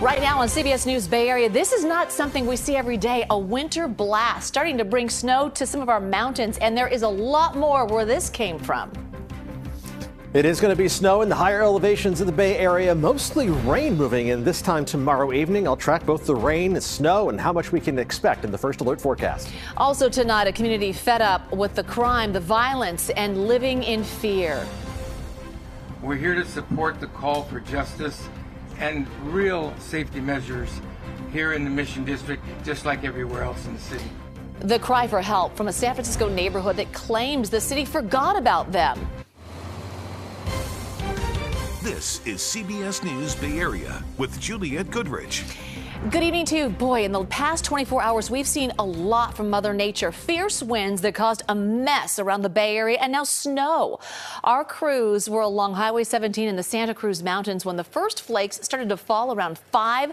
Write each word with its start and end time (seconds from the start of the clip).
Right 0.00 0.20
now 0.20 0.42
on 0.42 0.48
CBS 0.48 0.84
News 0.84 1.08
Bay 1.08 1.30
Area, 1.30 1.48
this 1.48 1.72
is 1.72 1.82
not 1.82 2.12
something 2.12 2.46
we 2.46 2.56
see 2.56 2.76
every 2.76 2.98
day. 2.98 3.24
A 3.30 3.38
winter 3.38 3.88
blast 3.88 4.46
starting 4.46 4.76
to 4.76 4.84
bring 4.84 5.08
snow 5.08 5.48
to 5.48 5.64
some 5.64 5.80
of 5.80 5.88
our 5.88 6.00
mountains, 6.00 6.58
and 6.58 6.76
there 6.76 6.86
is 6.86 7.00
a 7.00 7.08
lot 7.08 7.56
more 7.56 7.86
where 7.86 8.04
this 8.04 8.28
came 8.28 8.58
from. 8.58 8.92
It 10.34 10.44
is 10.44 10.60
going 10.60 10.70
to 10.70 10.76
be 10.76 10.86
snow 10.86 11.22
in 11.22 11.30
the 11.30 11.34
higher 11.34 11.62
elevations 11.62 12.20
of 12.20 12.26
the 12.26 12.32
Bay 12.34 12.58
Area, 12.58 12.94
mostly 12.94 13.48
rain 13.48 13.96
moving 13.96 14.26
in 14.28 14.44
this 14.44 14.60
time 14.60 14.84
tomorrow 14.84 15.32
evening. 15.32 15.66
I'll 15.66 15.78
track 15.78 16.04
both 16.04 16.26
the 16.26 16.36
rain, 16.36 16.78
snow, 16.78 17.30
and 17.30 17.40
how 17.40 17.54
much 17.54 17.72
we 17.72 17.80
can 17.80 17.98
expect 17.98 18.44
in 18.44 18.50
the 18.50 18.58
first 18.58 18.82
alert 18.82 19.00
forecast. 19.00 19.48
Also 19.78 20.10
tonight, 20.10 20.46
a 20.46 20.52
community 20.52 20.92
fed 20.92 21.22
up 21.22 21.50
with 21.52 21.74
the 21.74 21.84
crime, 21.84 22.34
the 22.34 22.40
violence, 22.40 23.08
and 23.08 23.48
living 23.48 23.82
in 23.82 24.04
fear. 24.04 24.66
We're 26.02 26.16
here 26.16 26.34
to 26.34 26.44
support 26.44 27.00
the 27.00 27.06
call 27.06 27.44
for 27.44 27.60
justice 27.60 28.28
and 28.78 29.06
real 29.32 29.74
safety 29.78 30.20
measures 30.20 30.80
here 31.32 31.52
in 31.52 31.64
the 31.64 31.70
Mission 31.70 32.04
District, 32.04 32.42
just 32.64 32.84
like 32.84 33.04
everywhere 33.04 33.42
else 33.42 33.64
in 33.66 33.74
the 33.74 33.80
city. 33.80 34.04
The 34.60 34.78
cry 34.78 35.06
for 35.06 35.20
help 35.20 35.56
from 35.56 35.68
a 35.68 35.72
San 35.72 35.94
Francisco 35.94 36.28
neighborhood 36.28 36.76
that 36.76 36.92
claims 36.92 37.50
the 37.50 37.60
city 37.60 37.84
forgot 37.84 38.36
about 38.36 38.72
them. 38.72 39.06
This 41.82 42.26
is 42.26 42.40
CBS 42.40 43.04
News 43.04 43.34
Bay 43.36 43.60
Area 43.60 44.02
with 44.18 44.40
Juliette 44.40 44.90
Goodrich. 44.90 45.44
Good 46.04 46.22
evening 46.22 46.44
to 46.46 46.56
you. 46.56 46.68
Boy, 46.68 47.04
in 47.04 47.10
the 47.10 47.24
past 47.24 47.64
24 47.64 48.00
hours, 48.00 48.30
we've 48.30 48.46
seen 48.46 48.70
a 48.78 48.84
lot 48.84 49.34
from 49.34 49.50
Mother 49.50 49.72
Nature. 49.72 50.12
Fierce 50.12 50.62
winds 50.62 51.00
that 51.00 51.14
caused 51.14 51.42
a 51.48 51.54
mess 51.54 52.20
around 52.20 52.42
the 52.42 52.48
Bay 52.48 52.76
Area 52.76 52.98
and 53.00 53.10
now 53.10 53.24
snow. 53.24 53.98
Our 54.44 54.62
crews 54.62 55.28
were 55.28 55.40
along 55.40 55.74
Highway 55.74 56.04
17 56.04 56.48
in 56.48 56.54
the 56.54 56.62
Santa 56.62 56.94
Cruz 56.94 57.24
Mountains 57.24 57.64
when 57.64 57.76
the 57.76 57.82
first 57.82 58.20
flakes 58.22 58.60
started 58.62 58.88
to 58.90 58.96
fall 58.96 59.34
around 59.34 59.58
5 59.58 60.12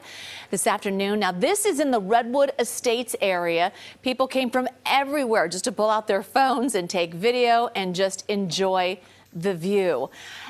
this 0.49 0.65
afternoon. 0.65 1.19
Now, 1.19 1.31
this 1.31 1.63
is 1.65 1.79
in 1.79 1.91
the 1.91 2.01
Redwood 2.01 2.53
Estates 2.57 3.15
area. 3.21 3.71
People 4.01 4.25
came 4.25 4.49
from 4.49 4.69
everywhere 4.87 5.47
just 5.47 5.65
to 5.65 5.71
pull 5.71 5.91
out 5.91 6.07
their 6.07 6.23
phones 6.23 6.73
and 6.73 6.89
take 6.89 7.13
video 7.13 7.69
and 7.75 7.93
just 7.93 8.27
enjoy 8.29 8.99
the 9.35 9.53
view. 9.53 10.09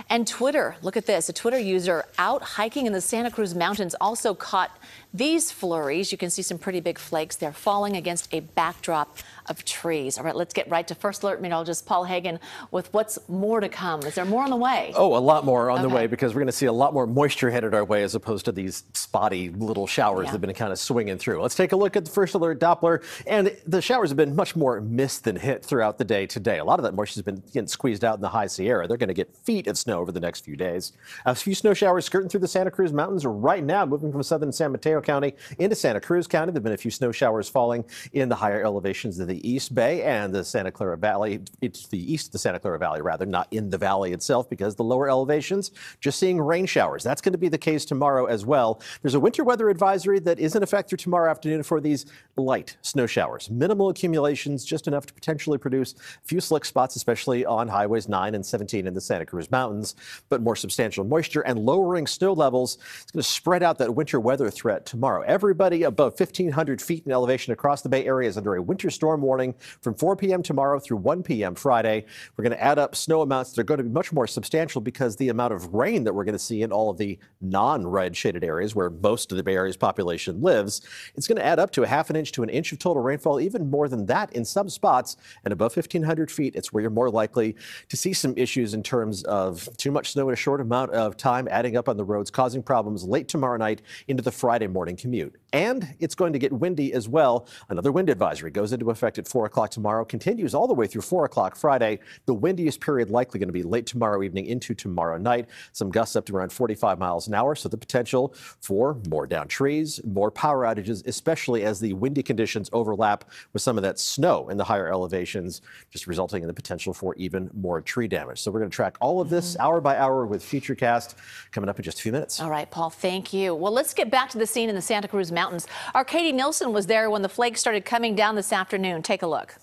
And 0.09 0.27
Twitter, 0.27 0.75
look 0.81 0.97
at 0.97 1.05
this. 1.05 1.29
A 1.29 1.33
Twitter 1.33 1.59
user 1.59 2.05
out 2.17 2.43
hiking 2.43 2.85
in 2.85 2.93
the 2.93 3.01
Santa 3.01 3.31
Cruz 3.31 3.55
Mountains 3.55 3.95
also 3.99 4.33
caught 4.33 4.77
these 5.13 5.51
flurries. 5.51 6.11
You 6.11 6.17
can 6.17 6.29
see 6.29 6.41
some 6.41 6.57
pretty 6.57 6.79
big 6.79 6.97
flakes. 6.97 7.35
They're 7.35 7.53
falling 7.53 7.95
against 7.95 8.33
a 8.33 8.39
backdrop 8.39 9.17
of 9.47 9.63
trees. 9.63 10.17
All 10.17 10.23
right, 10.23 10.35
let's 10.35 10.53
get 10.53 10.69
right 10.69 10.87
to 10.87 10.95
First 10.95 11.23
Alert 11.23 11.41
Meteorologist 11.41 11.85
Paul 11.85 12.05
Heggen 12.05 12.39
with 12.71 12.91
what's 12.93 13.19
more 13.27 13.59
to 13.59 13.69
come. 13.69 14.01
Is 14.01 14.15
there 14.15 14.25
more 14.25 14.43
on 14.43 14.49
the 14.49 14.55
way? 14.55 14.91
Oh, 14.95 15.15
a 15.15 15.19
lot 15.19 15.45
more 15.45 15.69
on 15.69 15.79
okay. 15.79 15.87
the 15.87 15.93
way 15.93 16.07
because 16.07 16.33
we're 16.33 16.39
going 16.39 16.47
to 16.47 16.51
see 16.51 16.65
a 16.65 16.73
lot 16.73 16.93
more 16.93 17.05
moisture 17.05 17.51
headed 17.51 17.75
our 17.75 17.85
way 17.85 18.03
as 18.03 18.15
opposed 18.15 18.45
to 18.45 18.51
these 18.51 18.83
spotty 18.93 19.49
little 19.49 19.85
showers 19.85 20.25
yeah. 20.25 20.31
that 20.31 20.31
have 20.31 20.41
been 20.41 20.53
kind 20.53 20.71
of 20.71 20.79
swinging 20.79 21.17
through. 21.17 21.41
Let's 21.41 21.55
take 21.55 21.73
a 21.73 21.75
look 21.75 21.95
at 21.95 22.05
the 22.05 22.11
First 22.11 22.33
Alert 22.33 22.59
Doppler. 22.59 23.03
And 23.27 23.55
the 23.67 23.81
showers 23.81 24.09
have 24.09 24.17
been 24.17 24.35
much 24.35 24.55
more 24.55 24.81
missed 24.81 25.25
than 25.25 25.35
hit 25.35 25.63
throughout 25.63 25.97
the 25.99 26.05
day 26.05 26.25
today. 26.25 26.57
A 26.57 26.65
lot 26.65 26.79
of 26.79 26.83
that 26.83 26.95
moisture 26.95 27.19
has 27.19 27.23
been 27.23 27.43
getting 27.53 27.67
squeezed 27.67 28.03
out 28.03 28.15
in 28.15 28.21
the 28.21 28.29
high 28.29 28.47
Sierra. 28.47 28.87
They're 28.87 28.97
going 28.97 29.09
to 29.09 29.13
get 29.13 29.35
feet 29.37 29.67
of 29.67 29.77
snow 29.77 29.99
over 29.99 30.11
the 30.11 30.19
next 30.19 30.43
few 30.43 30.55
days. 30.55 30.93
A 31.25 31.35
few 31.35 31.53
snow 31.53 31.73
showers 31.75 32.05
skirting 32.05 32.29
through 32.29 32.39
the 32.39 32.47
Santa 32.47 32.71
Cruz 32.71 32.91
Mountains 32.91 33.25
right 33.25 33.63
now, 33.63 33.85
moving 33.85 34.11
from 34.11 34.23
southern 34.23 34.51
San 34.51 34.71
Mateo 34.71 35.02
County 35.03 35.35
into 35.59 35.75
Santa 35.75 36.01
Cruz 36.01 36.27
County. 36.27 36.51
There 36.51 36.57
have 36.57 36.63
been 36.63 36.73
a 36.73 36.77
few 36.77 36.91
snow 36.91 37.11
showers 37.11 37.47
falling 37.47 37.85
in 38.13 38.29
the 38.29 38.35
higher 38.35 38.63
elevations 38.63 39.19
of 39.19 39.27
the 39.27 39.47
East 39.47 39.75
Bay 39.75 40.01
and 40.03 40.33
the 40.33 40.43
Santa 40.43 40.71
Clara 40.71 40.97
Valley. 40.97 41.41
It's 41.61 41.87
the 41.87 42.11
east 42.11 42.27
of 42.27 42.31
the 42.33 42.39
Santa 42.39 42.59
Clara 42.59 42.79
Valley, 42.79 43.01
rather, 43.01 43.25
not 43.25 43.47
in 43.51 43.69
the 43.69 43.77
valley 43.77 44.13
itself, 44.13 44.49
because 44.49 44.75
the 44.75 44.83
lower 44.83 45.09
elevations 45.09 45.71
just 45.99 46.19
seeing 46.19 46.39
rain 46.39 46.65
showers. 46.65 47.03
That's 47.03 47.21
going 47.21 47.33
to 47.33 47.37
be 47.37 47.49
the 47.49 47.57
case 47.57 47.85
tomorrow 47.85 48.25
as 48.25 48.45
well. 48.45 48.81
There's 49.01 49.15
a 49.15 49.19
winter 49.19 49.43
weather 49.43 49.69
advisory 49.69 50.19
that 50.19 50.39
is 50.39 50.55
in 50.55 50.63
effect 50.63 50.89
through 50.89 50.97
tomorrow 50.97 51.29
afternoon 51.29 51.63
for 51.63 51.79
these 51.79 52.05
light 52.35 52.77
snow 52.81 53.05
showers. 53.05 53.49
Minimal 53.49 53.89
accumulations, 53.89 54.65
just 54.65 54.87
enough 54.87 55.05
to 55.05 55.13
potentially 55.13 55.57
produce 55.57 55.93
a 55.93 56.27
few 56.27 56.39
slick 56.39 56.65
spots, 56.65 56.95
especially 56.95 57.45
on 57.45 57.67
highways 57.67 58.07
9 58.07 58.35
and 58.35 58.45
17 58.45 58.87
in 58.87 58.93
the 58.93 59.01
Santa 59.01 59.25
Cruz 59.25 59.51
Mountains, 59.51 59.95
but 60.29 60.41
more 60.41 60.55
substantial 60.55 61.03
moisture 61.03 61.41
and 61.41 61.59
lowering 61.59 62.07
snow 62.07 62.33
levels. 62.33 62.77
It's 63.01 63.11
going 63.11 63.21
to 63.21 63.27
spread 63.27 63.63
out 63.63 63.77
that 63.79 63.93
winter 63.93 64.19
weather 64.19 64.49
threat 64.49 64.85
tomorrow. 64.93 65.23
Everybody 65.25 65.81
above 65.83 66.19
1,500 66.19 66.79
feet 66.79 67.03
in 67.07 67.11
elevation 67.11 67.51
across 67.51 67.81
the 67.81 67.89
Bay 67.89 68.05
Area 68.05 68.29
is 68.29 68.37
under 68.37 68.57
a 68.57 68.61
winter 68.61 68.91
storm 68.91 69.21
warning 69.21 69.55
from 69.81 69.95
4 69.95 70.15
p.m. 70.15 70.43
tomorrow 70.43 70.79
through 70.79 70.97
1 70.97 71.23
p.m. 71.23 71.55
Friday. 71.55 72.05
We're 72.37 72.43
going 72.43 72.55
to 72.55 72.63
add 72.63 72.77
up 72.77 72.95
snow 72.95 73.23
amounts 73.23 73.53
that 73.53 73.61
are 73.61 73.63
going 73.63 73.79
to 73.79 73.83
be 73.85 73.89
much 73.89 74.13
more 74.13 74.27
substantial 74.27 74.81
because 74.81 75.15
the 75.15 75.29
amount 75.29 75.51
of 75.51 75.73
rain 75.73 76.03
that 76.03 76.13
we're 76.13 76.25
going 76.25 76.33
to 76.33 76.39
see 76.39 76.61
in 76.61 76.71
all 76.71 76.91
of 76.91 76.99
the 76.99 77.17
non-red 77.41 78.15
shaded 78.15 78.43
areas 78.43 78.75
where 78.75 78.91
most 78.91 79.31
of 79.31 79.37
the 79.37 79.43
Bay 79.43 79.55
Area's 79.55 79.75
population 79.75 80.43
lives, 80.43 80.81
it's 81.15 81.27
going 81.27 81.37
to 81.37 81.45
add 81.45 81.57
up 81.57 81.71
to 81.71 81.81
a 81.81 81.87
half 81.87 82.11
an 82.11 82.15
inch 82.15 82.31
to 82.33 82.43
an 82.43 82.49
inch 82.49 82.71
of 82.71 82.77
total 82.77 83.01
rainfall, 83.01 83.41
even 83.41 83.71
more 83.71 83.87
than 83.87 84.05
that 84.05 84.31
in 84.33 84.45
some 84.45 84.69
spots. 84.69 85.17
And 85.43 85.51
above 85.51 85.75
1,500 85.75 86.29
feet, 86.29 86.55
it's 86.55 86.71
where 86.71 86.81
you're 86.81 86.91
more 86.91 87.09
likely 87.09 87.55
to 87.89 87.97
see 87.97 88.13
some 88.13 88.35
issues 88.37 88.75
in 88.75 88.83
terms 88.83 89.23
of 89.23 89.67
too 89.77 89.89
much 89.89 90.11
snow 90.11 90.29
in 90.29 90.33
a 90.33 90.37
short 90.37 90.61
amount 90.61 90.91
of 90.91 91.17
time 91.17 91.47
adding 91.49 91.77
up 91.77 91.89
on 91.89 91.97
the 91.97 92.05
roads, 92.05 92.29
causing 92.29 92.61
problems 92.61 93.03
late 93.03 93.27
tomorrow 93.27 93.57
night 93.57 93.81
into 94.07 94.21
the 94.21 94.31
Friday 94.31 94.67
morning 94.67 94.82
commute. 94.91 95.35
And 95.53 95.95
it's 95.99 96.15
going 96.15 96.33
to 96.33 96.39
get 96.39 96.51
windy 96.51 96.93
as 96.93 97.07
well. 97.07 97.47
Another 97.69 97.91
wind 97.91 98.09
advisory 98.09 98.51
goes 98.51 98.73
into 98.73 98.89
effect 98.89 99.17
at 99.17 99.27
4 99.27 99.45
o'clock 99.45 99.69
tomorrow, 99.69 100.03
continues 100.05 100.53
all 100.53 100.67
the 100.67 100.73
way 100.73 100.87
through 100.87 101.01
4 101.01 101.25
o'clock 101.25 101.55
Friday. 101.55 101.99
The 102.25 102.33
windiest 102.33 102.81
period 102.81 103.09
likely 103.09 103.39
going 103.39 103.49
to 103.49 103.53
be 103.53 103.63
late 103.63 103.85
tomorrow 103.85 104.21
evening 104.23 104.45
into 104.47 104.73
tomorrow 104.73 105.17
night. 105.17 105.47
Some 105.71 105.89
gusts 105.89 106.15
up 106.15 106.25
to 106.25 106.35
around 106.35 106.51
45 106.51 106.99
miles 106.99 107.27
an 107.27 107.33
hour, 107.33 107.55
so 107.55 107.69
the 107.69 107.77
potential 107.77 108.33
for 108.61 108.99
more 109.09 109.27
down 109.27 109.47
trees, 109.47 110.01
more 110.03 110.31
power 110.31 110.63
outages, 110.63 111.05
especially 111.07 111.63
as 111.63 111.79
the 111.79 111.93
windy 111.93 112.23
conditions 112.23 112.69
overlap 112.73 113.25
with 113.53 113.61
some 113.61 113.77
of 113.77 113.83
that 113.83 113.99
snow 113.99 114.49
in 114.49 114.57
the 114.57 114.63
higher 114.63 114.91
elevations, 114.91 115.61
just 115.89 116.07
resulting 116.07 116.41
in 116.43 116.47
the 116.47 116.53
potential 116.53 116.93
for 116.93 117.15
even 117.15 117.49
more 117.53 117.81
tree 117.81 118.07
damage. 118.07 118.41
So 118.41 118.51
we're 118.51 118.59
going 118.59 118.71
to 118.71 118.75
track 118.75 118.97
all 118.99 119.21
of 119.21 119.29
this 119.29 119.53
mm 119.53 119.57
-hmm. 119.57 119.65
hour 119.65 119.81
by 119.81 119.95
hour 119.97 120.25
with 120.25 120.43
Futurecast 120.43 121.15
coming 121.51 121.69
up 121.69 121.77
in 121.79 121.83
just 121.83 121.99
a 121.99 122.01
few 122.01 122.11
minutes. 122.11 122.39
All 122.39 122.49
right, 122.49 122.69
Paul, 122.69 122.89
thank 122.89 123.33
you. 123.33 123.55
Well, 123.55 123.73
let's 123.73 123.93
get 123.93 124.09
back 124.09 124.29
to 124.31 124.37
the 124.37 124.47
scene 124.47 124.69
in 124.73 124.75
the 124.75 124.81
Santa 124.81 125.07
Cruz 125.07 125.31
Mountains. 125.31 125.67
Our 125.93 126.03
Katie 126.03 126.31
Nielsen 126.31 126.73
was 126.73 126.87
there 126.87 127.11
when 127.11 127.21
the 127.21 127.29
flakes 127.29 127.61
started 127.61 127.85
coming 127.85 128.15
down 128.15 128.35
this 128.35 128.51
afternoon. 128.51 129.03
Take 129.03 129.21
a 129.21 129.27
look. 129.27 129.55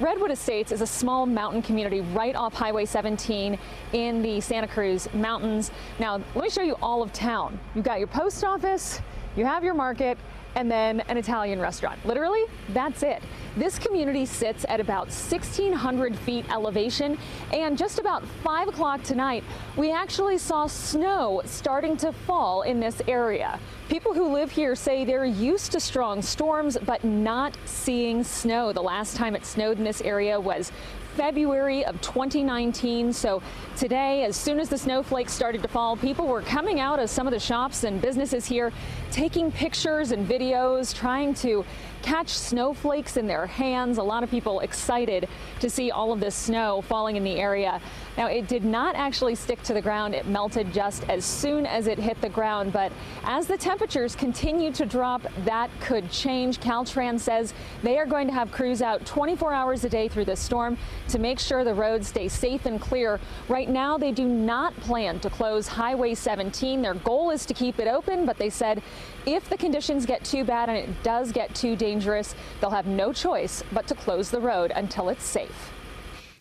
Redwood 0.00 0.32
Estates 0.32 0.72
is 0.72 0.80
a 0.80 0.86
small 0.86 1.26
mountain 1.26 1.62
community 1.62 2.00
right 2.00 2.34
off 2.34 2.54
Highway 2.54 2.84
17 2.86 3.56
in 3.92 4.20
the 4.20 4.40
Santa 4.40 4.66
Cruz 4.66 5.06
Mountains. 5.14 5.70
Now, 6.00 6.20
let 6.34 6.42
me 6.42 6.50
show 6.50 6.62
you 6.62 6.76
all 6.82 7.02
of 7.02 7.12
town. 7.12 7.56
You've 7.76 7.84
got 7.84 8.00
your 8.00 8.08
post 8.08 8.42
office, 8.42 9.00
you 9.36 9.44
have 9.44 9.62
your 9.62 9.74
market, 9.74 10.18
and 10.54 10.70
then 10.70 11.00
an 11.08 11.16
Italian 11.16 11.60
restaurant. 11.60 12.04
Literally, 12.04 12.44
that's 12.70 13.02
it. 13.02 13.22
This 13.56 13.78
community 13.78 14.24
sits 14.24 14.64
at 14.68 14.80
about 14.80 15.06
1,600 15.08 16.16
feet 16.16 16.44
elevation, 16.50 17.18
and 17.52 17.76
just 17.76 17.98
about 17.98 18.24
5 18.42 18.68
o'clock 18.68 19.02
tonight, 19.02 19.44
we 19.76 19.92
actually 19.92 20.38
saw 20.38 20.66
snow 20.66 21.42
starting 21.44 21.96
to 21.98 22.12
fall 22.12 22.62
in 22.62 22.80
this 22.80 23.02
area. 23.08 23.58
People 23.88 24.14
who 24.14 24.32
live 24.32 24.50
here 24.50 24.74
say 24.74 25.04
they're 25.04 25.24
used 25.24 25.72
to 25.72 25.80
strong 25.80 26.22
storms, 26.22 26.78
but 26.86 27.04
not 27.04 27.56
seeing 27.66 28.24
snow. 28.24 28.72
The 28.72 28.82
last 28.82 29.16
time 29.16 29.36
it 29.36 29.44
snowed 29.44 29.76
in 29.78 29.84
this 29.84 30.00
area 30.00 30.40
was 30.40 30.72
February 31.16 31.84
of 31.84 32.00
2019. 32.00 33.12
So 33.12 33.42
today, 33.76 34.24
as 34.24 34.36
soon 34.36 34.58
as 34.58 34.68
the 34.68 34.78
snowflakes 34.78 35.32
started 35.32 35.62
to 35.62 35.68
fall, 35.68 35.96
people 35.96 36.26
were 36.26 36.42
coming 36.42 36.80
out 36.80 36.98
of 36.98 37.10
some 37.10 37.26
of 37.26 37.32
the 37.32 37.40
shops 37.40 37.84
and 37.84 38.00
businesses 38.00 38.46
here, 38.46 38.72
taking 39.10 39.52
pictures 39.52 40.12
and 40.12 40.26
videos, 40.26 40.94
trying 40.94 41.34
to 41.34 41.64
catch 42.02 42.28
snowflakes 42.28 43.16
in 43.16 43.26
their 43.26 43.46
hands. 43.46 43.98
A 43.98 44.02
lot 44.02 44.22
of 44.22 44.30
people 44.30 44.60
excited 44.60 45.28
to 45.60 45.70
see 45.70 45.90
all 45.90 46.12
of 46.12 46.20
this 46.20 46.34
snow 46.34 46.82
falling 46.82 47.16
in 47.16 47.24
the 47.24 47.36
area. 47.36 47.80
Now, 48.16 48.26
it 48.26 48.46
did 48.46 48.64
not 48.64 48.94
actually 48.94 49.34
stick 49.34 49.62
to 49.62 49.74
the 49.74 49.80
ground. 49.80 50.14
It 50.14 50.26
melted 50.26 50.72
just 50.72 51.08
as 51.08 51.24
soon 51.24 51.64
as 51.64 51.86
it 51.86 51.98
hit 51.98 52.20
the 52.20 52.28
ground. 52.28 52.72
But 52.72 52.92
as 53.24 53.46
the 53.46 53.56
temperatures 53.56 54.14
continue 54.14 54.70
to 54.72 54.84
drop, 54.84 55.22
that 55.44 55.70
could 55.80 56.10
change. 56.10 56.60
Caltrans 56.60 57.20
says 57.20 57.54
they 57.82 57.98
are 57.98 58.06
going 58.06 58.26
to 58.26 58.34
have 58.34 58.52
crews 58.52 58.82
out 58.82 59.06
24 59.06 59.52
hours 59.52 59.84
a 59.84 59.88
day 59.88 60.08
through 60.08 60.26
this 60.26 60.40
storm 60.40 60.76
to 61.08 61.18
make 61.18 61.38
sure 61.38 61.64
the 61.64 61.72
roads 61.72 62.08
stay 62.08 62.28
safe 62.28 62.66
and 62.66 62.80
clear. 62.80 63.18
Right 63.48 63.68
now, 63.68 63.96
they 63.96 64.12
do 64.12 64.26
not 64.26 64.76
plan 64.80 65.20
to 65.20 65.30
close 65.30 65.66
Highway 65.66 66.14
17. 66.14 66.82
Their 66.82 66.94
goal 66.94 67.30
is 67.30 67.46
to 67.46 67.54
keep 67.54 67.78
it 67.78 67.88
open, 67.88 68.26
but 68.26 68.36
they 68.36 68.50
said 68.50 68.82
if 69.24 69.48
the 69.48 69.56
conditions 69.56 70.04
get 70.04 70.24
too 70.24 70.44
bad 70.44 70.68
and 70.68 70.76
it 70.76 71.02
does 71.02 71.32
get 71.32 71.54
too 71.54 71.76
dangerous, 71.92 72.34
they'll 72.60 72.70
have 72.70 72.86
no 72.86 73.12
choice 73.12 73.62
but 73.72 73.86
to 73.86 73.94
close 73.94 74.30
the 74.30 74.40
road 74.40 74.72
until 74.74 75.10
it's 75.10 75.24
safe. 75.24 75.70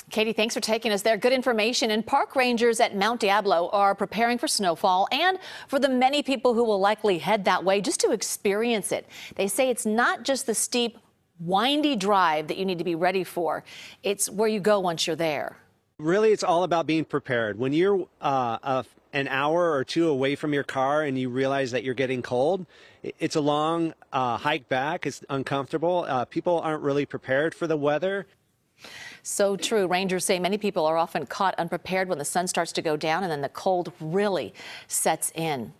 Katie, 0.10 0.34
thanks 0.34 0.54
for 0.54 0.62
taking 0.62 0.92
us 0.92 1.02
there. 1.02 1.18
Good 1.18 1.32
information. 1.32 1.92
And 1.92 2.06
park 2.06 2.36
rangers 2.36 2.80
at 2.80 2.96
Mount 2.96 3.22
Diablo 3.22 3.70
are 3.72 3.96
preparing 3.96 4.38
for 4.38 4.48
snowfall 4.48 5.08
and 5.12 5.38
for 5.68 5.80
the 5.80 5.88
many 5.88 6.22
people 6.22 6.54
who 6.54 6.64
will 6.66 6.80
likely 6.80 7.18
head 7.18 7.46
that 7.46 7.64
way 7.64 7.80
just 7.80 8.00
to 8.02 8.12
experience 8.12 8.92
it. 8.92 9.06
They 9.36 9.48
say 9.48 9.70
it's 9.70 9.86
not 9.86 10.24
just 10.24 10.46
the 10.46 10.56
steep, 10.56 10.98
windy 11.40 11.96
drive 11.96 12.48
that 12.48 12.58
you 12.58 12.66
need 12.66 12.78
to 12.78 12.84
be 12.84 12.96
ready 12.96 13.24
for, 13.24 13.64
it's 14.04 14.30
where 14.30 14.50
you 14.50 14.60
go 14.60 14.80
once 14.80 15.08
you're 15.08 15.16
there. 15.16 15.58
Really, 15.98 16.32
it's 16.32 16.44
all 16.44 16.64
about 16.64 16.86
being 16.88 17.06
prepared. 17.06 17.58
When 17.58 17.74
you're 17.74 18.08
uh, 18.22 18.58
a 18.64 18.86
an 19.14 19.28
hour 19.28 19.72
or 19.72 19.84
two 19.84 20.10
away 20.10 20.36
from 20.36 20.54
your 20.54 20.64
car 20.64 21.04
and 21.04 21.18
you 21.18 21.30
realize 21.30 21.72
that 21.72 21.84
you're 21.84 21.94
getting 21.94 22.22
cold, 22.22 22.66
it's 23.04 23.36
a 23.36 23.42
long 23.42 23.94
uh, 24.14 24.38
hike 24.38 24.70
back. 24.70 25.06
It's 25.06 25.24
uncomfortable. 25.30 26.06
Uh, 26.08 26.26
people 26.26 26.60
aren't 26.60 26.84
really 26.84 27.06
prepared 27.06 27.54
for 27.54 27.68
the 27.68 27.78
weather. 27.78 28.28
So 29.24 29.56
true. 29.56 29.88
Rangers 29.88 30.26
say 30.26 30.40
many 30.40 30.58
people 30.58 30.86
are 30.86 30.98
often 30.98 31.26
caught 31.26 31.54
unprepared 31.56 32.10
when 32.10 32.18
the 32.18 32.26
sun 32.26 32.48
starts 32.48 32.72
to 32.74 32.82
go 32.82 32.98
down 32.98 33.24
and 33.24 33.32
then 33.32 33.42
the 33.42 33.50
cold 33.50 33.92
really 34.00 34.54
sets 34.88 35.32
in. 35.36 35.74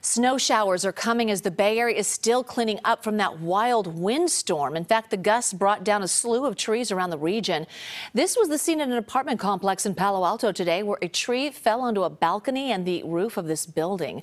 Snow 0.00 0.38
showers 0.38 0.84
are 0.84 0.92
coming 0.92 1.30
as 1.30 1.42
the 1.42 1.50
Bay 1.50 1.78
Area 1.78 1.96
is 1.96 2.06
still 2.06 2.42
cleaning 2.42 2.80
up 2.84 3.02
from 3.04 3.16
that 3.18 3.38
wild 3.38 3.86
windstorm. 3.98 4.76
In 4.76 4.84
fact, 4.84 5.10
the 5.10 5.16
gusts 5.16 5.52
brought 5.52 5.84
down 5.84 6.02
a 6.02 6.08
slew 6.08 6.44
of 6.44 6.56
trees 6.56 6.90
around 6.90 7.10
the 7.10 7.18
region. 7.18 7.66
This 8.14 8.36
was 8.36 8.48
the 8.48 8.58
scene 8.58 8.80
at 8.80 8.88
an 8.88 8.96
apartment 8.96 9.40
complex 9.40 9.86
in 9.86 9.94
Palo 9.94 10.24
Alto 10.24 10.52
today 10.52 10.82
where 10.82 10.98
a 11.02 11.08
tree 11.08 11.50
fell 11.50 11.80
onto 11.80 12.02
a 12.02 12.10
balcony 12.10 12.72
and 12.72 12.84
the 12.84 13.02
roof 13.04 13.36
of 13.36 13.46
this 13.46 13.66
building. 13.66 14.22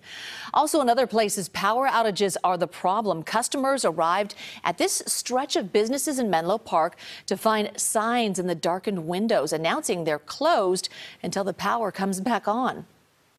Also 0.54 0.82
in 0.82 0.90
other 0.90 1.08
places, 1.08 1.50
power 1.50 1.88
outages 1.88 2.36
are 2.44 2.58
the 2.58 2.68
problem. 2.68 3.24
Customers 3.24 3.86
arrived 3.86 4.36
at 4.64 4.78
this 4.78 5.02
stretch 5.06 5.56
of 5.56 5.74
businesses 5.74 6.20
in 6.20 6.30
Menlo 6.30 6.58
Park 6.58 6.98
to 7.26 7.38
find 7.38 7.72
signs 7.80 8.40
in 8.40 8.48
the 8.48 8.56
darkened 8.56 9.08
windows 9.08 9.54
announcing 9.54 10.04
they're 10.04 10.20
closed 10.20 10.90
until 11.24 11.44
the 11.44 11.54
power 11.54 11.92
comes 11.92 12.20
back 12.22 12.48
on. 12.48 12.86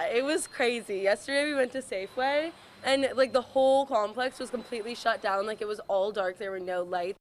It 0.01 0.25
was 0.25 0.47
crazy. 0.47 0.99
Yesterday 0.99 1.45
we 1.45 1.55
went 1.55 1.73
to 1.73 1.83
Safeway 1.83 2.53
and 2.85 3.09
like 3.15 3.33
the 3.33 3.43
whole 3.43 3.85
complex 3.85 4.39
was 4.39 4.51
completely 4.51 4.95
shut 4.95 5.21
down. 5.21 5.47
Like 5.47 5.61
it 5.61 5.69
was 5.69 5.81
all 5.89 6.11
dark. 6.11 6.39
There 6.39 6.51
were 6.51 6.61
no 6.61 6.83
lights. 6.83 7.19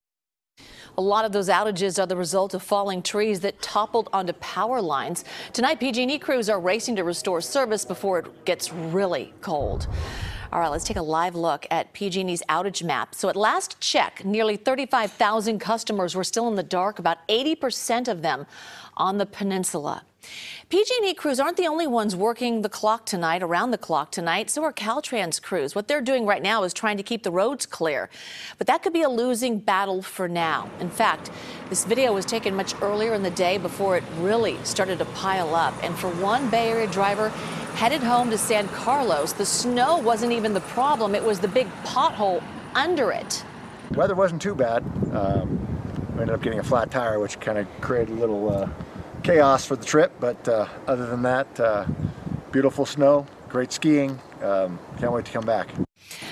A 0.98 1.02
lot 1.02 1.24
of 1.24 1.32
those 1.32 1.50
outages 1.50 2.02
are 2.02 2.06
the 2.06 2.16
result 2.16 2.54
of 2.54 2.64
falling 2.64 3.02
trees 3.02 3.40
that 3.42 3.62
toppled 3.62 4.10
onto 4.12 4.34
power 4.34 4.82
lines. 4.82 5.24
Tonight, 5.54 5.80
PG&E 5.80 6.20
crews 6.20 6.50
are 6.50 6.60
racing 6.60 6.96
to 6.98 7.04
restore 7.04 7.42
service 7.42 7.86
before 7.86 8.20
it 8.20 8.46
gets 8.46 8.74
really 8.74 9.34
cold. 9.40 9.88
All 10.52 10.60
right, 10.60 10.68
let's 10.68 10.84
take 10.84 10.98
a 10.98 11.02
live 11.02 11.36
look 11.36 11.68
at 11.70 11.94
PG&E's 11.94 12.42
outage 12.50 12.84
map. 12.84 13.14
So 13.14 13.30
at 13.30 13.36
last 13.36 13.80
check, 13.80 14.26
nearly 14.26 14.58
35,000 14.58 15.60
customers 15.60 16.16
were 16.16 16.24
still 16.24 16.48
in 16.48 16.56
the 16.56 16.64
dark, 16.64 16.98
about 16.98 17.20
80% 17.30 18.08
of 18.08 18.22
them 18.22 18.48
on 18.98 19.20
the 19.20 19.28
peninsula. 19.28 20.04
PG&E 20.70 21.16
crews 21.16 21.40
aren't 21.40 21.58
the 21.58 21.66
only 21.66 21.88
ones 21.88 22.16
working 22.16 22.62
the 22.62 22.70
clock 22.70 23.06
tonight, 23.06 23.42
around 23.42 23.72
the 23.72 23.78
clock 23.78 24.12
tonight. 24.12 24.52
So 24.52 24.64
are 24.64 24.72
Caltrans 24.72 25.42
crews. 25.42 25.74
What 25.74 25.88
they're 25.88 26.00
doing 26.00 26.28
right 26.28 26.44
now 26.44 26.64
is 26.64 26.74
trying 26.74 26.98
to 26.98 27.04
keep 27.04 27.24
the 27.24 27.32
roads 27.32 27.66
clear. 27.66 28.08
But 28.60 28.68
that 28.68 28.84
could 28.84 28.94
be 28.94 29.02
a 29.02 29.10
losing 29.10 29.58
battle 29.58 30.04
for 30.04 30.28
now. 30.28 30.70
In 30.80 30.92
fact, 30.92 31.32
this 31.70 31.86
video 31.86 32.14
was 32.14 32.24
taken 32.24 32.56
much 32.56 32.80
earlier 32.84 33.16
in 33.16 33.24
the 33.24 33.32
day 33.32 33.58
before 33.58 33.98
it 33.98 34.04
really 34.20 34.58
started 34.64 35.00
to 35.00 35.06
pile 35.06 35.56
up. 35.56 35.74
And 35.84 35.98
for 35.98 36.10
one 36.22 36.52
Bay 36.52 36.70
Area 36.70 36.88
driver 36.88 37.30
headed 37.74 38.04
home 38.04 38.30
to 38.30 38.38
San 38.38 38.68
Carlos, 38.68 39.34
the 39.34 39.48
snow 39.48 39.98
wasn't 39.98 40.34
even 40.34 40.54
the 40.54 40.62
problem. 40.62 41.16
It 41.16 41.24
was 41.24 41.40
the 41.40 41.48
big 41.48 41.68
pothole 41.84 42.44
under 42.76 43.12
it. 43.12 43.44
Weather 43.92 44.14
wasn't 44.14 44.42
too 44.42 44.54
bad. 44.54 44.84
Um, 45.14 45.66
we 46.14 46.22
ended 46.22 46.36
up 46.36 46.44
getting 46.44 46.60
a 46.60 46.64
flat 46.64 46.92
tire, 46.92 47.20
which 47.20 47.40
kind 47.40 47.58
of 47.58 47.68
created 47.82 48.16
a 48.16 48.20
little 48.20 48.56
uh, 48.56 48.70
chaos 49.24 49.66
for 49.66 49.76
the 49.76 49.86
trip, 49.86 50.12
but 50.20 50.48
uh, 50.48 50.68
other 50.88 51.06
than 51.08 51.22
that, 51.24 51.60
uh, 51.60 51.86
beautiful 52.52 52.86
snow, 52.86 53.26
great 53.48 53.72
skiing. 53.72 54.20
Um, 54.42 54.80
can't 55.00 55.12
wait 55.12 55.26
to 55.26 55.32
come 55.32 55.46
back. 55.46 55.70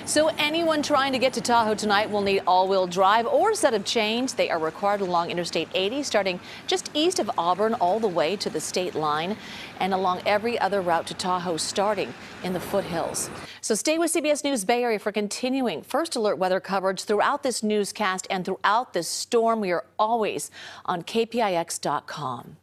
So 0.06 0.30
anyone 0.38 0.82
trying 0.82 1.12
to 1.12 1.20
get 1.20 1.34
to 1.34 1.42
Tahoe 1.42 1.76
tonight 1.76 2.10
will 2.10 2.22
need 2.22 2.42
all-wheel 2.48 2.88
drive 2.88 3.28
or 3.28 3.54
set 3.54 3.74
of 3.74 3.84
chains. 3.84 4.34
They 4.34 4.50
are 4.50 4.58
required 4.58 5.02
along 5.02 5.30
Interstate 5.30 5.68
80, 5.74 6.04
starting 6.04 6.40
just 6.66 6.90
east 6.94 7.20
of 7.20 7.30
Auburn 7.38 7.74
all 7.76 8.00
the 8.00 8.08
way 8.08 8.36
to 8.38 8.50
the 8.50 8.62
state 8.62 8.96
line 8.96 9.36
and 9.80 9.94
along 9.94 10.22
every 10.26 10.58
other 10.60 10.82
route 10.82 11.08
to 11.08 11.14
Tahoe 11.14 11.58
starting 11.58 12.14
in 12.44 12.54
the 12.54 12.60
foothills. 12.60 13.30
So 13.62 13.76
stay 13.76 13.98
with 13.98 14.14
CBS 14.14 14.44
News 14.44 14.64
Bay 14.64 14.84
Area 14.84 14.98
for 14.98 15.12
continuing 15.12 15.82
first 15.82 16.16
alert 16.16 16.38
weather 16.38 16.60
coverage 16.60 17.04
throughout 17.04 17.44
this 17.44 17.62
newscast 17.62 18.28
and 18.30 18.46
throughout 18.46 18.94
this 18.94 19.08
storm. 19.08 19.60
We 19.60 19.72
are 19.72 19.86
always 20.00 20.50
on 20.86 21.04
KPIX.com. 21.04 22.58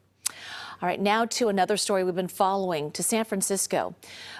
All 0.85 0.89
right, 0.89 1.01
now 1.01 1.25
to 1.25 1.49
another 1.49 1.79
story 1.79 2.05
we've 2.05 2.15
been 2.15 2.29
following 2.29 2.91
to 2.91 3.03
San 3.03 3.25
Francisco, 3.25 3.95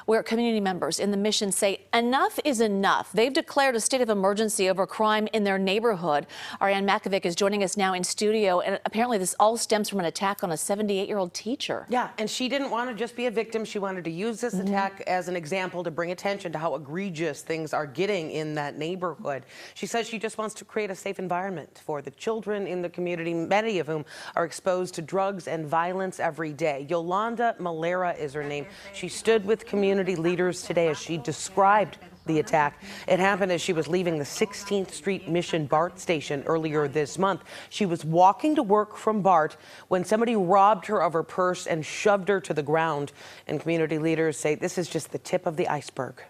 where 0.05 0.23
community 0.23 0.61
members 0.61 1.01
in 1.01 1.11
the 1.11 1.17
mission 1.17 1.51
say 1.51 1.87
enough 1.95 2.39
is 2.45 2.61
enough. 2.61 3.11
They've 3.13 3.33
declared 3.33 3.77
a 3.77 3.81
state 3.81 4.03
of 4.03 4.11
emergency 4.11 4.69
over 4.69 4.87
crime 4.87 5.27
in 5.33 5.45
their 5.45 5.57
neighborhood. 5.57 6.27
Ariane 6.61 6.87
Makovec 6.87 7.25
is 7.25 7.35
joining 7.35 7.65
us 7.65 7.79
now 7.79 7.95
in 7.95 8.05
studio, 8.05 8.61
and 8.61 8.79
apparently 8.85 9.17
this 9.17 9.35
all 9.41 9.57
stems 9.57 9.89
from 9.89 10.01
an 10.01 10.05
attack 10.05 10.45
on 10.45 10.53
a 10.53 10.57
78 10.59 11.09
year 11.09 11.17
old 11.17 11.33
teacher. 11.33 11.87
Yeah, 11.89 12.11
and 12.19 12.29
she 12.29 12.51
didn't 12.51 12.69
want 12.69 12.91
to 12.91 12.95
just 12.95 13.17
be 13.17 13.25
a 13.25 13.31
victim. 13.31 13.65
She 13.65 13.79
wanted 13.79 14.05
to 14.05 14.11
use 14.11 14.39
this 14.43 14.53
mm 14.53 14.61
-hmm. 14.61 14.69
attack 14.69 15.03
as 15.07 15.29
an 15.29 15.37
example 15.37 15.83
to 15.83 15.91
bring 15.91 16.11
attention 16.11 16.53
to 16.53 16.59
how 16.59 16.75
egregious 16.75 17.43
things 17.43 17.73
are 17.73 17.87
getting 17.87 18.31
in 18.31 18.55
that 18.55 18.77
neighborhood. 18.77 19.45
She 19.75 19.87
says 19.87 20.09
she 20.09 20.19
just 20.19 20.37
wants 20.37 20.55
to 20.55 20.65
create 20.67 20.93
a 20.93 20.95
safe 20.95 21.19
environment 21.19 21.81
for 21.87 22.03
the 22.03 22.11
children 22.11 22.67
in 22.67 22.83
the 22.83 22.91
community, 22.91 23.33
many 23.33 23.81
of 23.81 23.87
whom 23.87 24.05
are 24.35 24.45
exposed 24.45 24.95
to 24.95 25.03
drugs 25.03 25.49
and 25.49 25.65
violence 25.65 26.23
every 26.23 26.34
day. 26.53 26.87
Yolanda 26.89 27.55
Malera 27.61 28.19
is 28.19 28.33
her 28.33 28.43
name. 28.43 28.67
She 28.93 29.09
stood 29.09 29.45
with 29.45 29.67
community 29.67 30.17
leaders 30.17 30.63
today 30.63 30.89
as 30.89 30.99
she 30.99 31.17
described 31.17 31.99
the 32.27 32.39
attack. 32.39 32.83
It 33.07 33.19
happened 33.19 33.53
as 33.53 33.61
she 33.61 33.73
was 33.73 33.87
leaving 33.87 34.19
the 34.19 34.25
16th 34.25 34.91
Street 34.91 35.29
Mission 35.29 35.67
BART 35.67 35.99
station 36.01 36.43
earlier 36.47 36.89
this 36.89 37.19
month. 37.19 37.45
She 37.69 37.87
was 37.87 38.05
walking 38.05 38.55
to 38.57 38.63
work 38.63 38.97
from 38.97 39.23
BART 39.23 39.57
when 39.89 40.05
somebody 40.05 40.37
robbed 40.37 40.87
her 40.87 41.03
of 41.03 41.13
her 41.13 41.23
purse 41.23 41.67
and 41.67 41.85
shoved 41.85 42.29
her 42.29 42.41
to 42.41 42.55
the 42.55 42.63
ground. 42.63 43.13
And 43.47 43.61
community 43.61 43.99
leaders 43.99 44.39
say 44.39 44.55
this 44.55 44.79
is 44.79 44.89
just 44.89 45.13
the 45.13 45.19
tip 45.19 45.47
of 45.47 45.57
the 45.57 45.69
iceberg. 45.69 46.23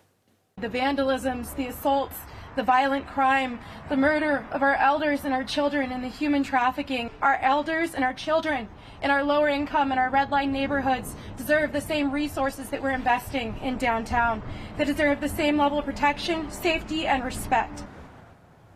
The 0.60 0.68
vandalisms, 0.68 1.54
the 1.56 1.68
assaults, 1.68 2.16
the 2.56 2.62
violent 2.62 3.06
crime, 3.06 3.58
the 3.88 3.96
murder 3.96 4.46
of 4.50 4.62
our 4.62 4.74
elders 4.74 5.24
and 5.24 5.34
our 5.34 5.44
children, 5.44 5.92
and 5.92 6.02
the 6.02 6.08
human 6.08 6.42
trafficking. 6.42 7.10
Our 7.22 7.36
elders 7.36 7.94
and 7.94 8.04
our 8.04 8.14
children 8.14 8.68
in 9.02 9.10
our 9.10 9.22
lower 9.22 9.48
income 9.48 9.90
and 9.90 10.00
our 10.00 10.10
red 10.10 10.30
line 10.30 10.52
neighborhoods 10.52 11.14
deserve 11.36 11.72
the 11.72 11.80
same 11.80 12.10
resources 12.10 12.70
that 12.70 12.82
we're 12.82 12.90
investing 12.90 13.58
in 13.62 13.76
downtown. 13.76 14.42
They 14.76 14.84
deserve 14.84 15.20
the 15.20 15.28
same 15.28 15.58
level 15.58 15.78
of 15.78 15.84
protection, 15.84 16.50
safety, 16.50 17.06
and 17.06 17.24
respect. 17.24 17.84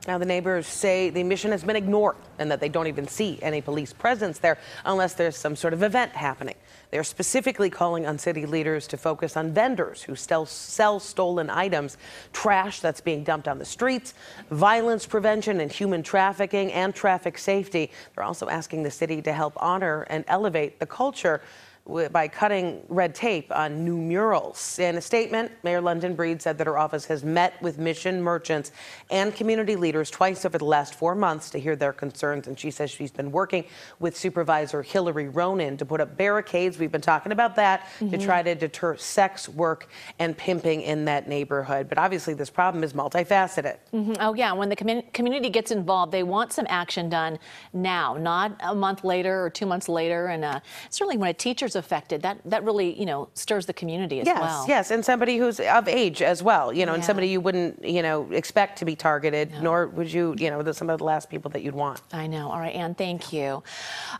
Now, 0.08 0.16
the 0.16 0.24
neighbors 0.24 0.66
say 0.66 1.10
the 1.10 1.22
mission 1.22 1.50
has 1.50 1.62
been 1.62 1.76
ignored 1.76 2.16
and 2.38 2.50
that 2.50 2.60
they 2.60 2.70
don't 2.70 2.86
even 2.86 3.06
see 3.06 3.38
any 3.42 3.60
police 3.60 3.92
presence 3.92 4.38
there 4.38 4.56
unless 4.86 5.12
there's 5.12 5.36
some 5.36 5.54
sort 5.54 5.74
of 5.74 5.82
event 5.82 6.12
happening. 6.12 6.54
They're 6.90 7.04
specifically 7.04 7.68
calling 7.68 8.06
on 8.06 8.16
city 8.16 8.46
leaders 8.46 8.86
to 8.86 8.96
focus 8.96 9.36
on 9.36 9.52
vendors 9.52 10.02
who 10.02 10.16
still 10.16 10.46
sell 10.46 10.98
stolen 10.98 11.50
items, 11.50 11.98
trash 12.32 12.80
that's 12.80 13.02
being 13.02 13.22
dumped 13.22 13.48
on 13.48 13.58
the 13.58 13.66
streets, 13.66 14.14
violence 14.50 15.04
prevention 15.04 15.60
and 15.60 15.70
human 15.70 16.02
trafficking, 16.02 16.72
and 16.72 16.94
traffic 16.94 17.36
safety. 17.36 17.90
They're 18.14 18.24
also 18.24 18.48
asking 18.48 18.84
the 18.84 18.90
city 18.90 19.20
to 19.20 19.32
help 19.34 19.52
honor 19.58 20.06
and 20.08 20.24
elevate 20.26 20.80
the 20.80 20.86
culture 20.86 21.42
by 21.88 22.28
cutting 22.28 22.82
red 22.88 23.14
tape 23.14 23.50
on 23.50 23.82
new 23.82 23.96
murals. 23.96 24.78
In 24.78 24.98
a 24.98 25.00
statement, 25.00 25.50
Mayor 25.62 25.80
London 25.80 26.14
Breed 26.14 26.42
said 26.42 26.58
that 26.58 26.66
her 26.66 26.76
office 26.76 27.06
has 27.06 27.24
met 27.24 27.60
with 27.62 27.78
mission 27.78 28.22
merchants 28.22 28.72
and 29.10 29.34
community 29.34 29.74
leaders 29.74 30.10
twice 30.10 30.44
over 30.44 30.58
the 30.58 30.66
last 30.66 30.94
four 30.94 31.14
months 31.14 31.48
to 31.50 31.58
hear 31.58 31.76
their 31.76 31.94
concerns. 31.94 32.46
And 32.46 32.58
she 32.58 32.70
says 32.70 32.90
she's 32.90 33.10
been 33.10 33.32
working 33.32 33.64
with 34.00 34.16
Supervisor 34.16 34.82
Hillary 34.82 35.28
Ronan 35.28 35.78
to 35.78 35.86
put 35.86 36.02
up 36.02 36.14
barricades. 36.16 36.78
We've 36.78 36.92
been 36.92 37.00
talking 37.00 37.32
about 37.32 37.56
that 37.56 37.80
mm 37.80 37.86
-hmm. 37.86 38.10
to 38.10 38.16
mm-hmm. 38.16 38.26
try 38.26 38.42
to 38.42 38.54
deter 38.54 38.96
sex 38.96 39.48
work 39.48 39.88
and 40.18 40.36
pimping 40.36 40.82
in 40.82 41.06
that 41.06 41.26
neighborhood. 41.26 41.88
But 41.88 41.98
obviously, 41.98 42.34
this 42.34 42.50
problem 42.50 42.84
is 42.84 42.92
multifaceted. 42.92 43.76
Mm 43.92 44.04
-hmm. 44.04 44.28
Oh, 44.28 44.34
yeah. 44.34 44.58
When 44.58 44.68
the 44.68 44.76
commun 44.76 45.02
community 45.12 45.50
gets 45.50 45.70
involved, 45.70 46.12
they 46.12 46.24
want 46.24 46.52
some 46.52 46.68
action 46.68 47.08
done 47.08 47.38
now, 47.72 48.16
not 48.18 48.50
a 48.60 48.74
month 48.74 49.04
later 49.04 49.44
or 49.44 49.50
two 49.50 49.66
months 49.66 49.88
later. 49.88 50.26
And 50.26 50.44
uh, 50.44 50.60
certainly 50.90 51.18
when 51.18 51.30
a 51.30 51.38
teacher's 51.46 51.77
affected, 51.78 52.22
that, 52.22 52.38
that 52.44 52.64
really, 52.64 52.98
you 52.98 53.06
know, 53.06 53.28
stirs 53.34 53.66
the 53.66 53.72
community 53.72 54.20
as 54.20 54.26
yes, 54.26 54.40
well. 54.40 54.60
Yes, 54.60 54.68
yes, 54.68 54.90
and 54.90 55.04
somebody 55.04 55.38
who's 55.38 55.60
of 55.60 55.88
age 55.88 56.20
as 56.20 56.42
well, 56.42 56.72
you 56.72 56.84
know, 56.84 56.92
yeah. 56.92 56.96
and 56.96 57.04
somebody 57.04 57.28
you 57.28 57.40
wouldn't, 57.40 57.84
you 57.84 58.02
know, 58.02 58.30
expect 58.32 58.78
to 58.78 58.84
be 58.84 58.94
targeted, 58.94 59.50
no. 59.52 59.60
nor 59.60 59.86
would 59.88 60.12
you, 60.12 60.34
you 60.38 60.50
know, 60.50 60.70
some 60.72 60.90
of 60.90 60.98
the 60.98 61.04
last 61.04 61.30
people 61.30 61.50
that 61.52 61.62
you'd 61.62 61.74
want. 61.74 62.02
I 62.12 62.26
know. 62.26 62.50
All 62.50 62.58
right, 62.58 62.74
Ann, 62.74 62.94
thank 62.94 63.32
you. 63.32 63.62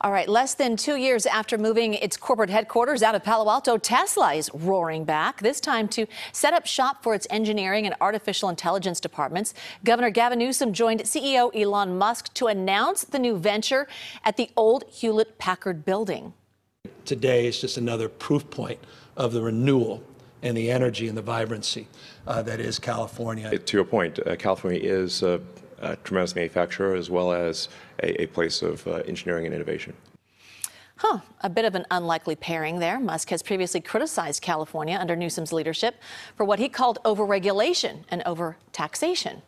All 0.01 0.13
right, 0.13 0.29
less 0.29 0.55
than 0.55 0.77
two 0.77 0.97
years 0.97 1.27
after 1.27 1.59
moving 1.59 1.95
its 1.95 2.17
corporate 2.17 2.51
headquarters 2.51 3.03
out 3.03 3.15
of 3.15 3.23
Palo 3.23 3.51
Alto, 3.51 3.77
Tesla 3.77 4.35
is 4.35 4.51
roaring 4.55 5.05
back, 5.05 5.41
this 5.41 5.61
time 5.61 5.89
to 5.89 6.07
set 6.33 6.55
up 6.55 6.67
shop 6.67 7.03
for 7.03 7.15
its 7.15 7.27
engineering 7.31 7.87
and 7.87 7.95
artificial 8.01 8.49
intelligence 8.49 9.01
departments. 9.01 9.55
Governor 9.85 10.11
Gavin 10.11 10.39
Newsom 10.39 10.73
joined 10.73 11.03
CEO 11.03 11.55
Elon 11.55 11.99
Musk 11.99 12.33
to 12.35 12.47
announce 12.47 13.05
the 13.05 13.19
new 13.19 13.37
venture 13.37 13.89
at 14.25 14.37
the 14.37 14.51
old 14.57 14.85
Hewlett 14.89 15.39
Packard 15.39 15.85
building 15.85 16.33
today 17.09 17.47
is 17.47 17.59
just 17.59 17.79
another 17.79 18.09
proof 18.09 18.49
point 18.51 18.79
of 19.17 19.33
the 19.33 19.41
renewal 19.41 20.03
and 20.43 20.57
the 20.57 20.71
energy 20.71 21.09
and 21.09 21.17
the 21.17 21.23
vibrancy 21.23 21.89
uh, 22.27 22.43
that 22.43 22.61
is 22.61 22.79
California. 22.79 23.59
To 23.59 23.77
your 23.77 23.85
point, 23.85 24.19
uh, 24.25 24.37
California 24.37 24.81
is 24.81 25.23
a, 25.23 25.41
a, 25.81 25.97
tremendous 25.97 26.37
manufacturer 26.37 26.95
as 26.95 27.09
well 27.09 27.33
as 27.33 27.71
a, 28.03 28.23
a 28.23 28.27
place 28.27 28.61
of 28.61 28.87
uh, 28.87 28.97
engineering 29.09 29.47
and 29.47 29.55
innovation. 29.55 29.95
Huh, 30.97 31.21
a 31.41 31.49
bit 31.49 31.65
of 31.65 31.75
an 31.75 31.87
unlikely 31.91 32.37
pairing 32.37 32.79
there. 32.79 33.01
Musk 33.01 33.31
has 33.31 33.43
previously 33.43 33.81
criticized 33.81 34.43
California 34.43 34.99
under 35.01 35.17
Newsom's 35.17 35.53
leadership 35.53 35.95
for 36.37 36.45
what 36.45 36.59
he 36.59 36.69
called 36.69 36.99
overregulation 37.05 38.05
and 38.11 38.23
overtaxation. 38.25 39.41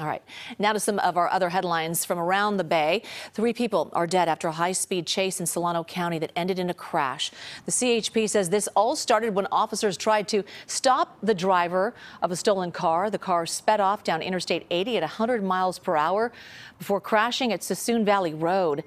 All 0.00 0.06
right, 0.06 0.22
now 0.58 0.72
to 0.72 0.80
some 0.80 0.98
of 0.98 1.16
our 1.16 1.28
other 1.28 1.50
headlines 1.50 2.04
from 2.04 2.18
around 2.18 2.56
the 2.56 2.64
Bay. 2.64 3.04
Three 3.32 3.52
people 3.52 3.90
are 3.92 4.08
dead 4.08 4.28
after 4.28 4.48
a 4.48 4.52
high 4.52 4.72
speed 4.72 5.06
chase 5.06 5.38
in 5.38 5.46
Solano 5.46 5.84
County 5.84 6.18
that 6.18 6.32
ended 6.34 6.58
in 6.58 6.68
a 6.68 6.74
crash. 6.74 7.30
The 7.64 7.70
CHP 7.70 8.28
says 8.28 8.50
this 8.50 8.66
all 8.74 8.96
started 8.96 9.36
when 9.36 9.46
officers 9.52 9.96
tried 9.96 10.26
to 10.28 10.42
stop 10.66 11.16
the 11.22 11.32
driver 11.32 11.94
of 12.22 12.32
a 12.32 12.36
stolen 12.36 12.72
car. 12.72 13.08
The 13.08 13.20
car 13.20 13.46
sped 13.46 13.78
off 13.78 14.02
down 14.02 14.20
Interstate 14.20 14.66
80 14.68 14.96
at 14.96 15.02
100 15.04 15.44
miles 15.44 15.78
per 15.78 15.96
hour 15.96 16.32
before 16.76 17.00
crashing 17.00 17.52
at 17.52 17.60
Suisun 17.60 18.04
Valley 18.04 18.34
Road. 18.34 18.82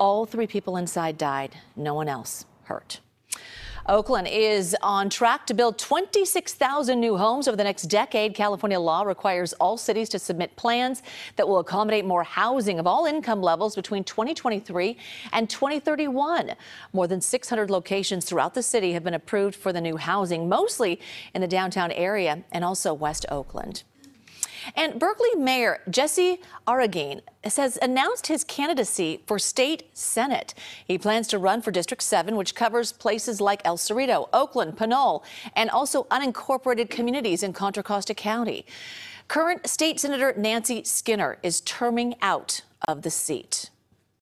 All 0.00 0.24
three 0.24 0.46
people 0.46 0.78
inside 0.78 1.18
died, 1.18 1.54
no 1.76 1.92
one 1.92 2.08
else 2.08 2.46
hurt. 2.62 3.00
Oakland 3.88 4.26
is 4.26 4.76
on 4.82 5.08
track 5.08 5.46
to 5.46 5.54
build 5.54 5.78
26,000 5.78 6.98
new 6.98 7.16
homes 7.16 7.46
over 7.46 7.56
the 7.56 7.62
next 7.62 7.84
decade. 7.84 8.34
California 8.34 8.80
law 8.80 9.02
requires 9.02 9.52
all 9.54 9.76
cities 9.76 10.08
to 10.08 10.18
submit 10.18 10.56
plans 10.56 11.04
that 11.36 11.46
will 11.46 11.60
accommodate 11.60 12.04
more 12.04 12.24
housing 12.24 12.80
of 12.80 12.86
all 12.88 13.06
income 13.06 13.40
levels 13.40 13.76
between 13.76 14.02
2023 14.02 14.96
and 15.32 15.48
2031. 15.48 16.52
More 16.92 17.06
than 17.06 17.20
600 17.20 17.70
locations 17.70 18.24
throughout 18.24 18.54
the 18.54 18.62
city 18.62 18.92
have 18.92 19.04
been 19.04 19.14
approved 19.14 19.54
for 19.54 19.72
the 19.72 19.80
new 19.80 19.96
housing, 19.96 20.48
mostly 20.48 21.00
in 21.32 21.40
the 21.40 21.46
downtown 21.46 21.92
area 21.92 22.42
and 22.50 22.64
also 22.64 22.92
West 22.92 23.24
Oakland. 23.30 23.84
And 24.74 24.98
Berkeley 24.98 25.34
Mayor 25.36 25.80
Jesse 25.88 26.40
Arreguín 26.66 27.20
has 27.44 27.78
announced 27.80 28.26
his 28.26 28.44
candidacy 28.44 29.22
for 29.26 29.38
state 29.38 29.84
senate. 29.96 30.54
He 30.84 30.98
plans 30.98 31.28
to 31.28 31.38
run 31.38 31.62
for 31.62 31.70
District 31.70 32.02
7, 32.02 32.36
which 32.36 32.54
covers 32.54 32.92
places 32.92 33.40
like 33.40 33.62
El 33.64 33.76
Cerrito, 33.76 34.28
Oakland, 34.32 34.76
Pinole, 34.76 35.22
and 35.54 35.70
also 35.70 36.04
unincorporated 36.04 36.90
communities 36.90 37.42
in 37.42 37.52
Contra 37.52 37.82
Costa 37.82 38.14
County. 38.14 38.66
Current 39.28 39.66
State 39.68 40.00
Senator 40.00 40.34
Nancy 40.36 40.84
Skinner 40.84 41.38
is 41.42 41.60
terming 41.62 42.14
out 42.22 42.62
of 42.86 43.02
the 43.02 43.10
seat. 43.10 43.70